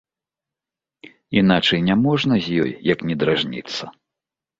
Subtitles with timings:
[1.41, 3.83] Іначай няможна з ёй, як не дражніцца.